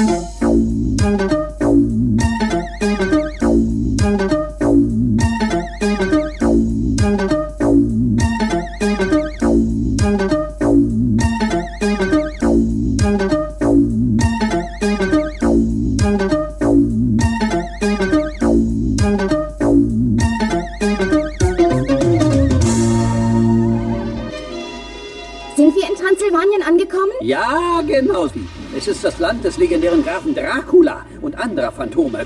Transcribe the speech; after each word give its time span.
Música 0.00 1.39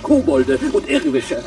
Kobolde 0.05 0.59
und 0.73 0.89
Irrwische. 0.89 1.43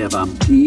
Der 0.00 0.10
Vampire, 0.12 0.59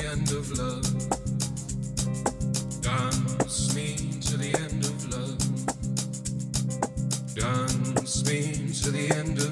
the 0.00 0.08
end 0.08 0.30
of 0.32 0.50
love. 0.58 0.82
Dance 2.80 3.74
me 3.74 3.96
to 4.20 4.36
the 4.36 4.54
end 4.64 4.84
of 4.84 5.08
love. 5.10 5.38
Dance 7.34 8.24
me 8.26 8.40
to 8.82 8.90
the 8.90 9.10
end 9.16 9.38
of 9.38 9.49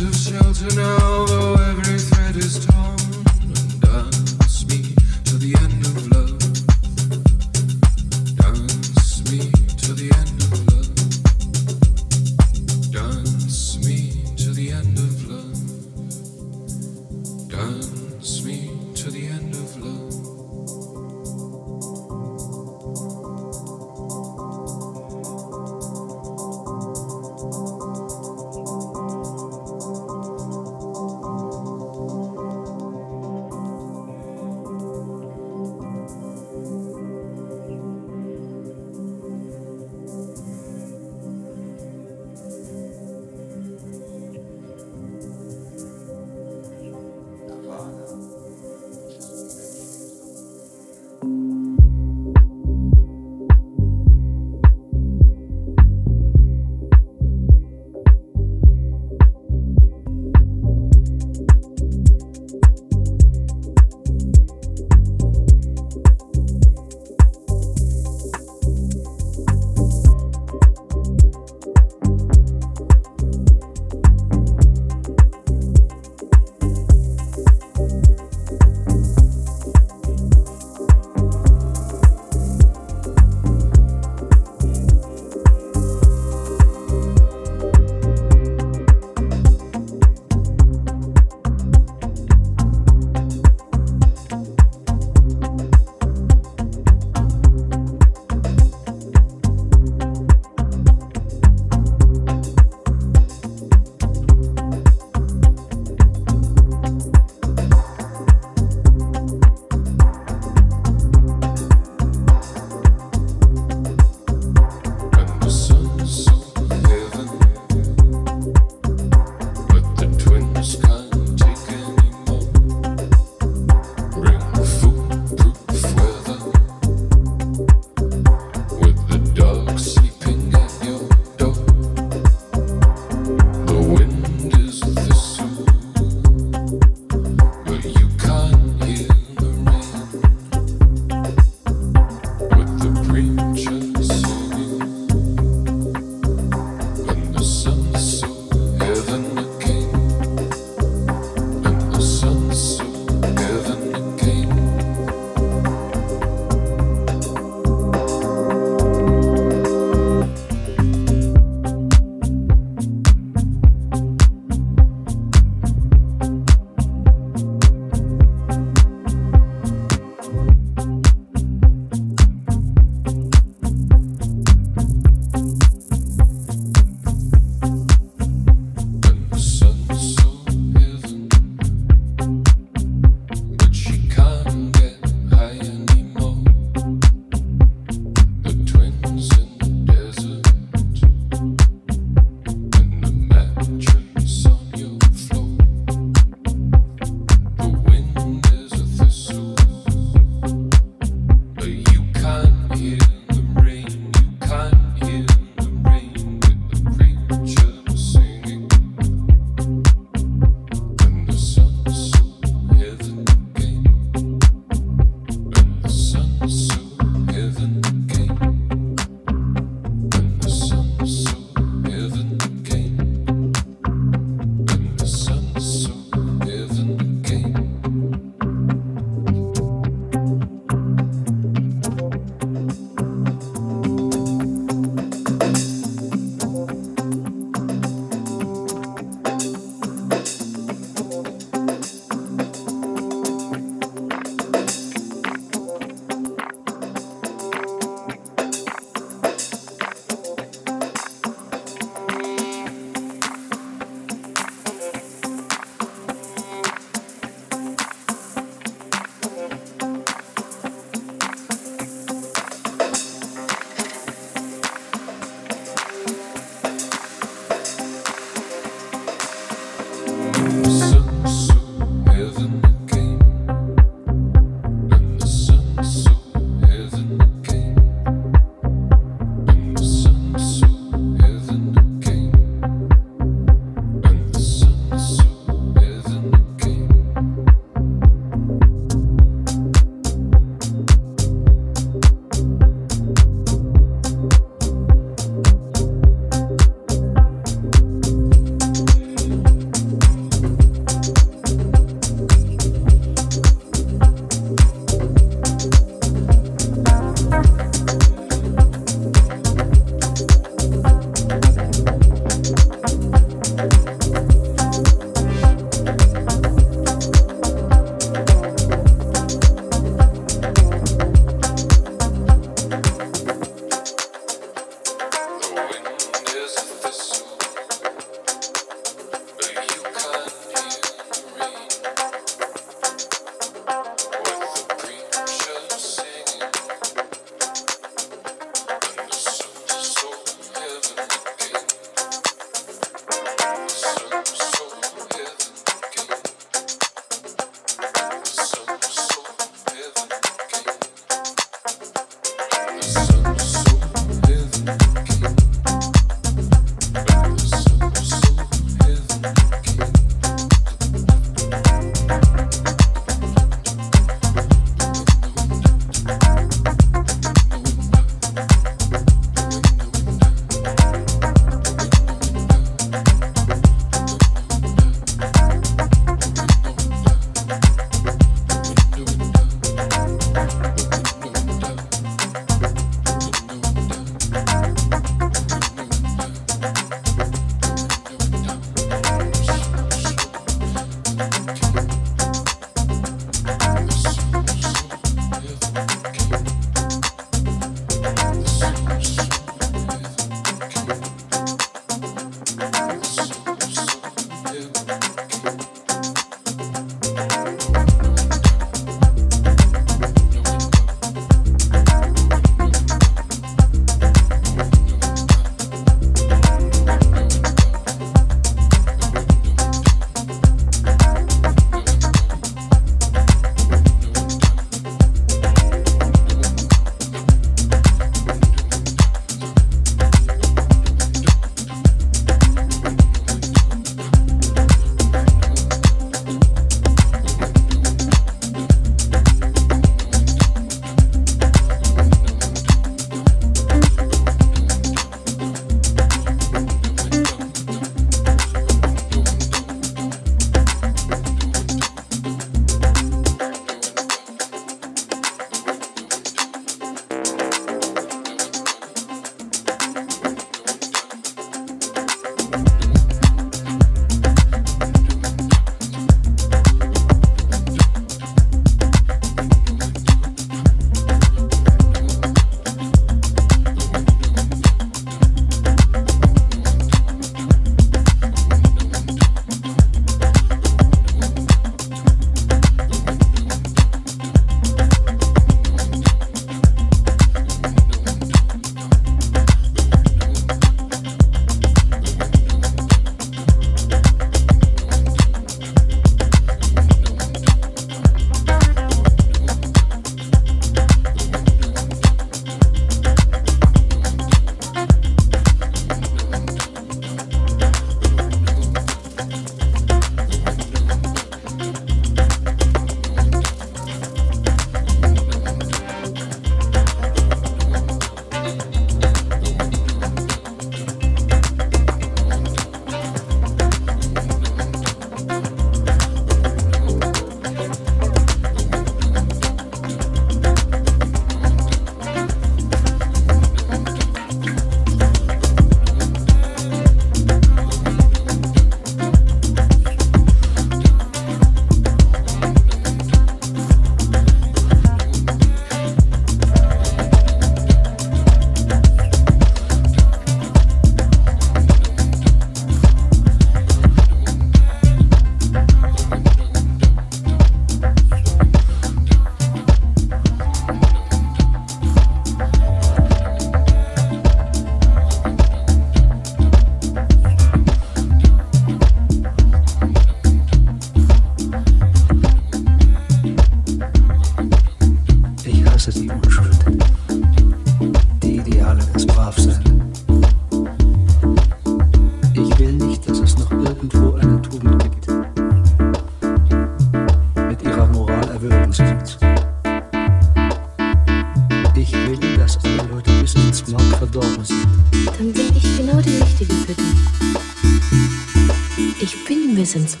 finde 599.72 599.88
es 599.88 600.00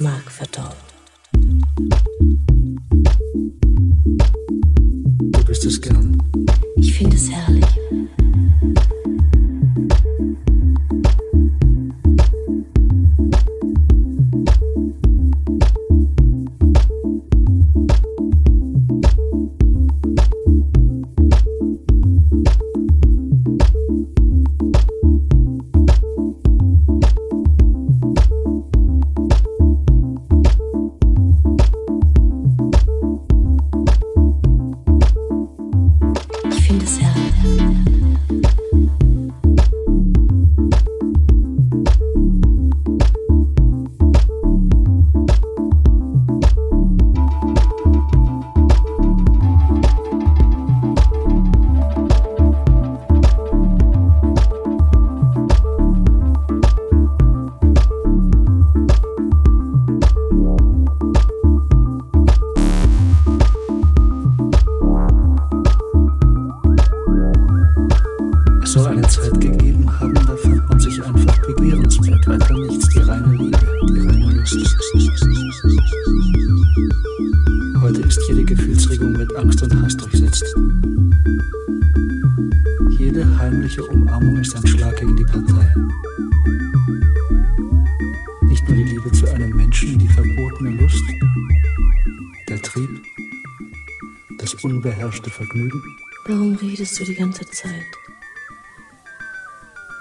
Vergnügen? 95.48 95.82
Warum 96.26 96.56
redest 96.56 96.98
du 97.00 97.04
die 97.04 97.14
ganze 97.14 97.46
Zeit? 97.50 97.86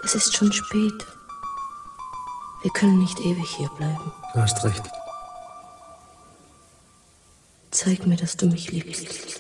Es 0.04 0.14
ist 0.16 0.36
schon 0.36 0.52
spät. 0.52 1.06
Wir 2.64 2.72
können 2.72 3.00
nicht 3.00 3.20
ewig 3.20 3.50
hier 3.56 3.70
bleiben. 3.70 4.12
Du 4.34 4.42
hast 4.42 4.64
recht. 4.64 4.84
Zeig 7.72 8.06
mir, 8.06 8.18
dass 8.18 8.36
du 8.36 8.48
mich 8.48 8.72
liebst. 8.72 9.37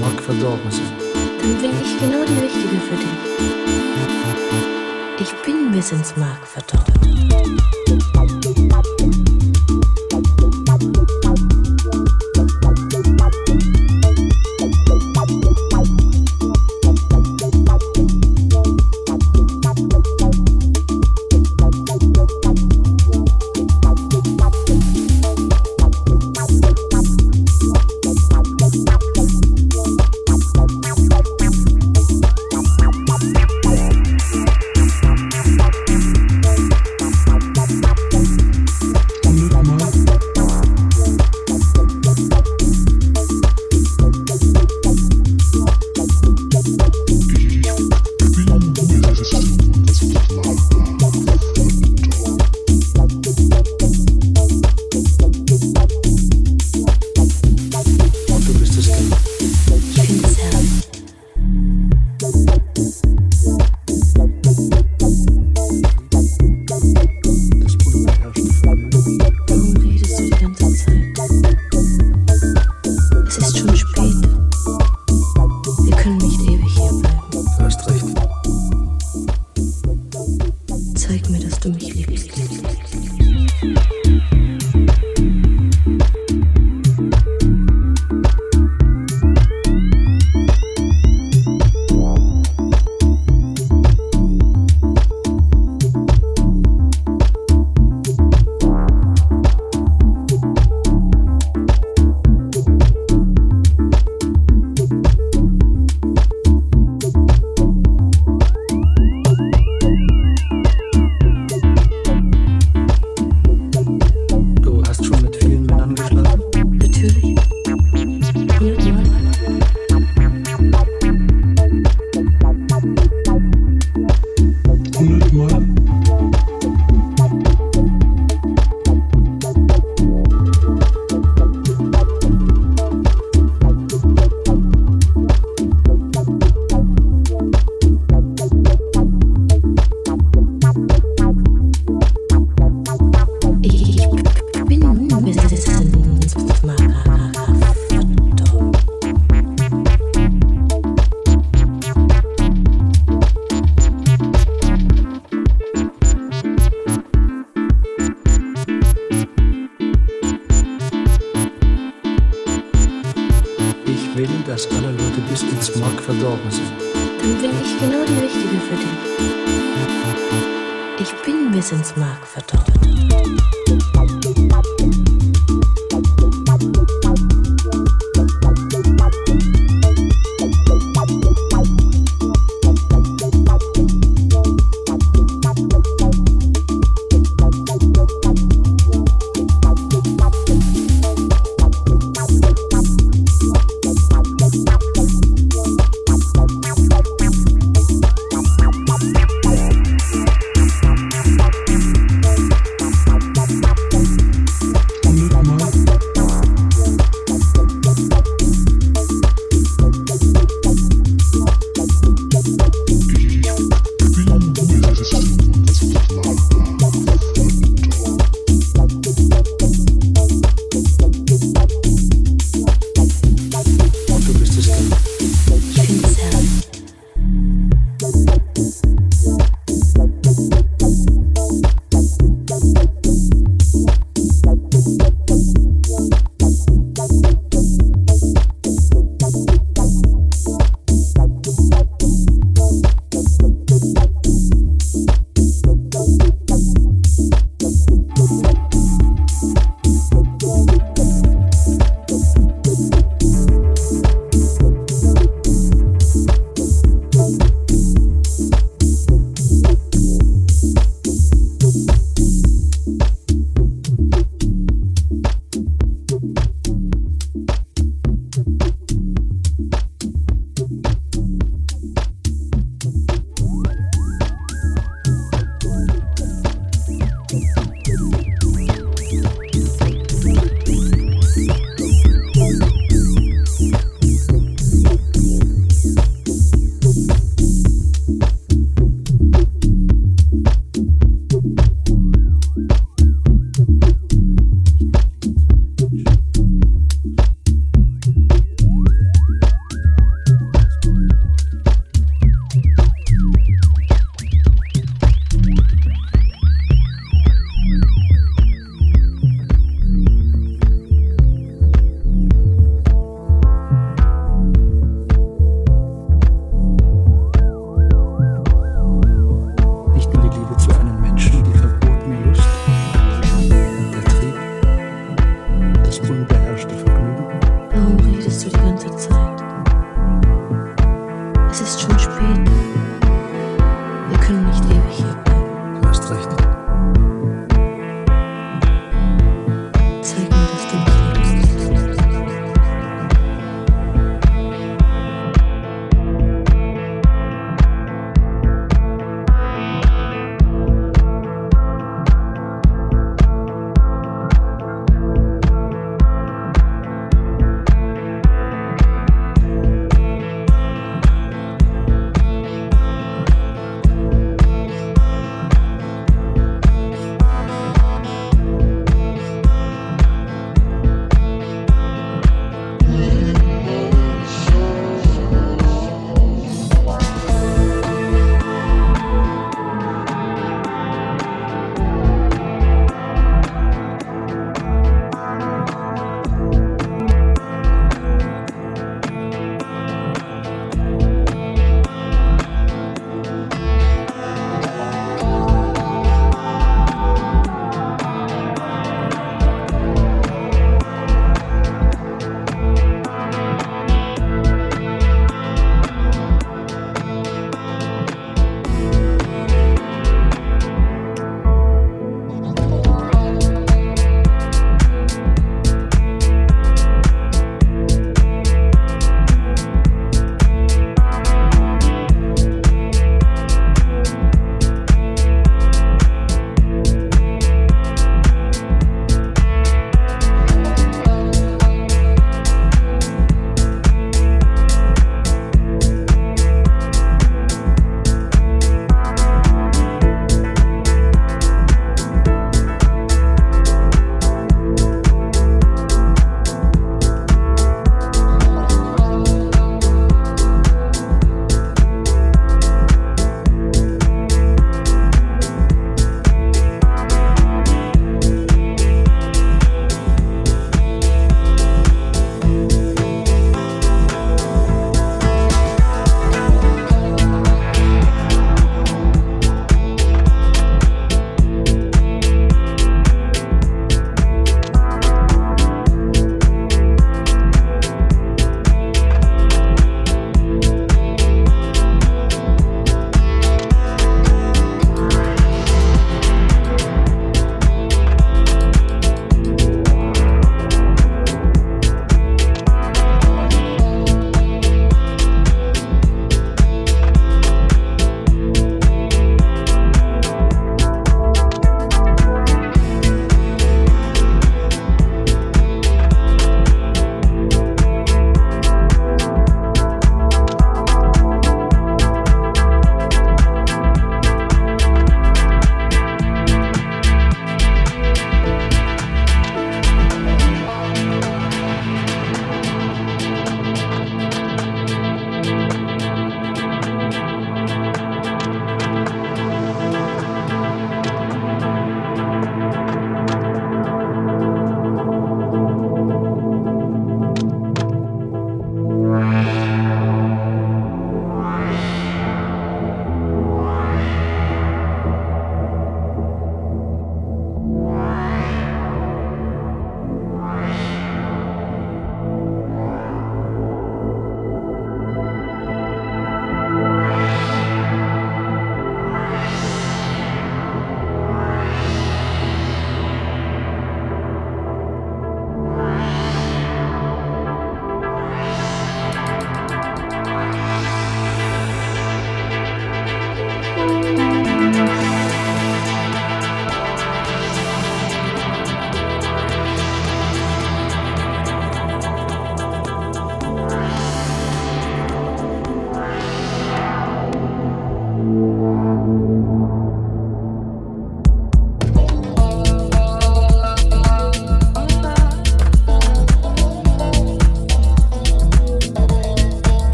Sorgversorgungssuche. 0.00 0.94
Dann 1.42 1.60
bin 1.60 1.70
ich 1.82 1.98
genau 1.98 2.24
die 2.24 2.38
Richtige 2.44 2.80
für 2.88 2.96
dich. 2.96 3.18
Ich 5.20 5.32
bin 5.44 5.70
bis 5.72 5.92
ins 5.92 6.16
Mark 6.16 6.46
verdorben. 6.46 7.09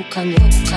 Buscando. 0.00 0.69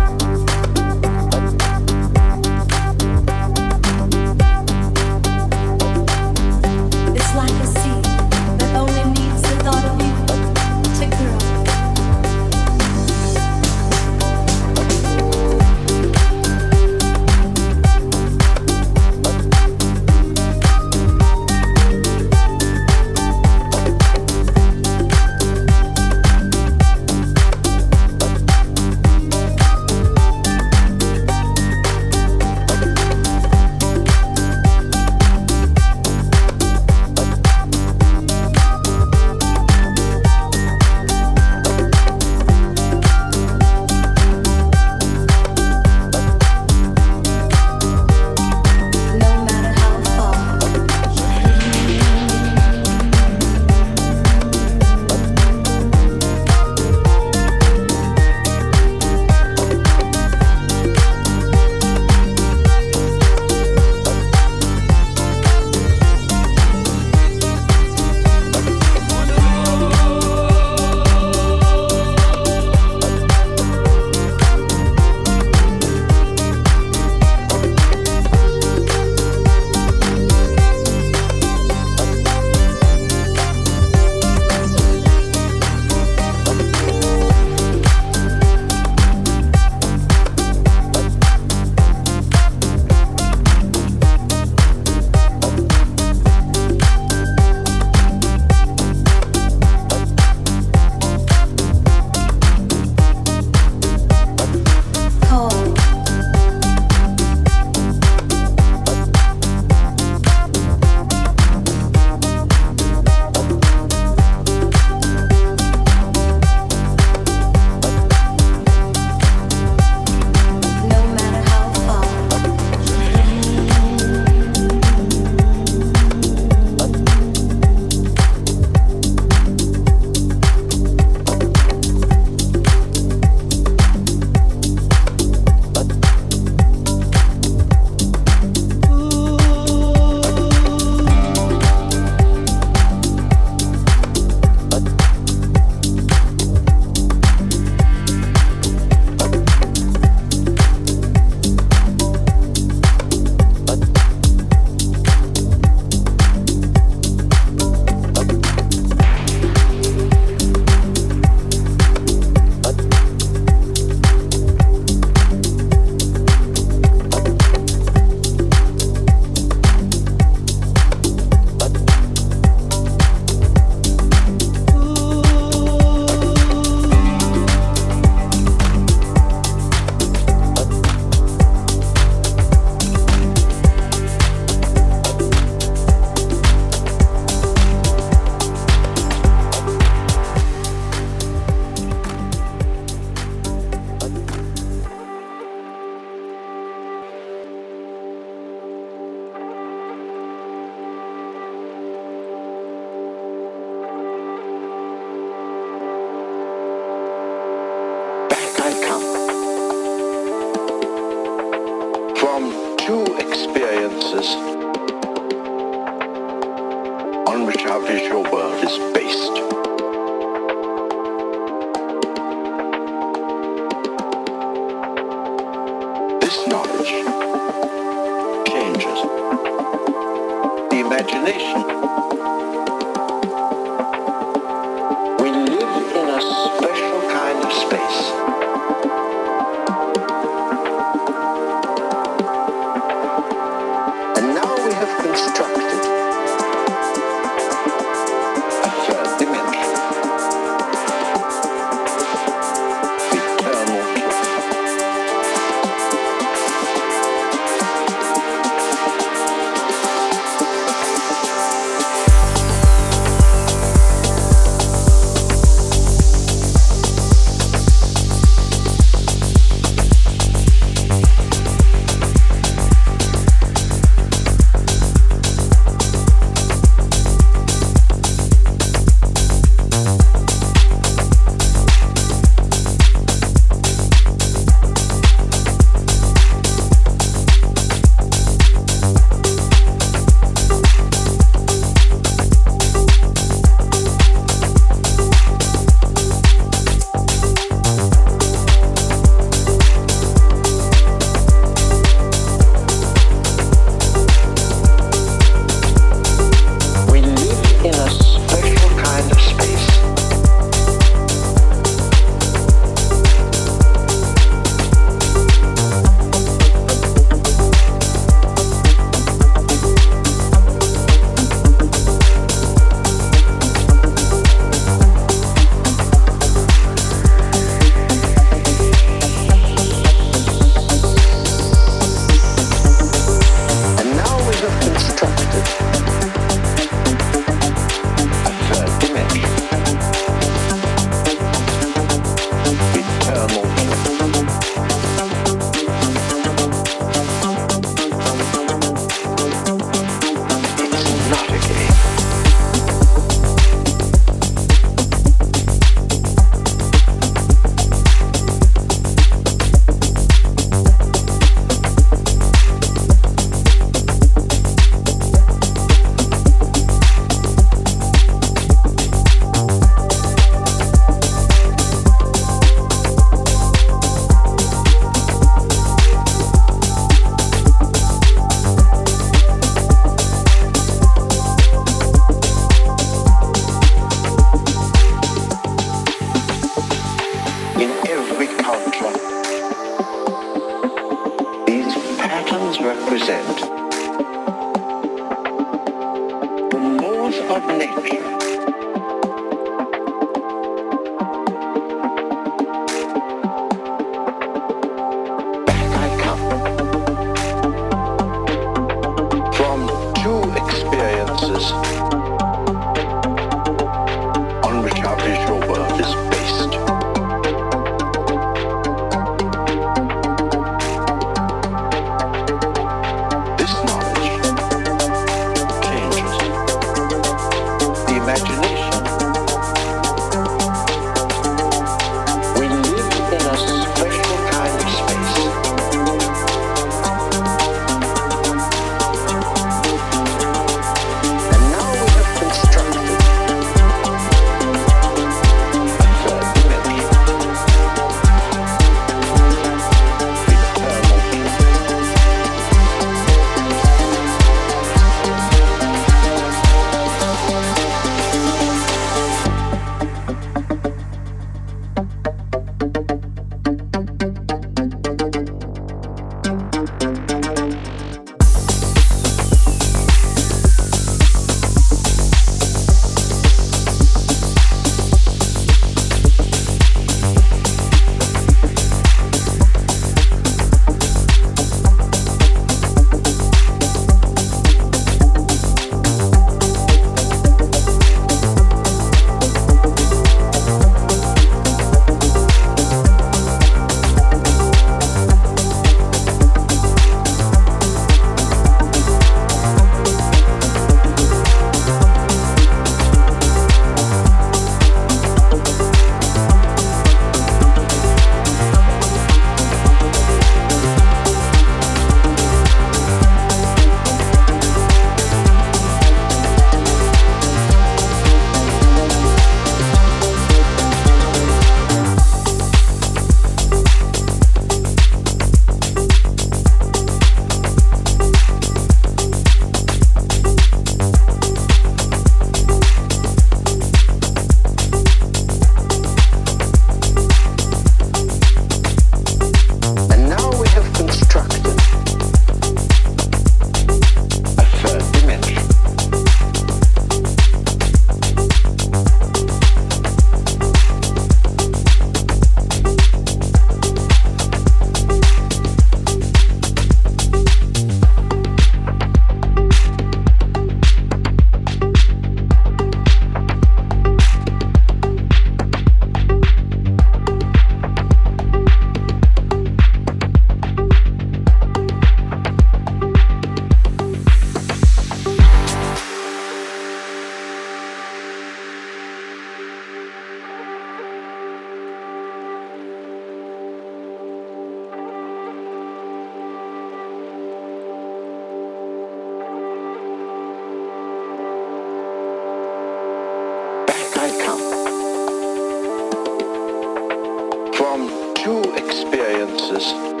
Jesus. 599.59 600.00